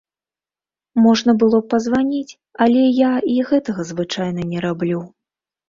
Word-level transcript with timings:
Можна 1.05 1.31
было 1.43 1.57
б 1.65 1.73
пазваніць, 1.73 2.37
але 2.67 2.81
я 2.87 3.13
і 3.37 3.39
гэтага 3.53 3.81
звычайна 3.93 4.51
не 4.51 4.69
раблю. 4.69 4.99